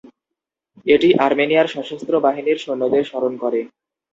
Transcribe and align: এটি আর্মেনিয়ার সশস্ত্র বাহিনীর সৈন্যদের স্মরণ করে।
এটি 0.85 1.09
আর্মেনিয়ার 1.25 1.71
সশস্ত্র 1.73 2.13
বাহিনীর 2.25 2.57
সৈন্যদের 2.57 3.03
স্মরণ 3.03 3.33
করে। 3.43 3.59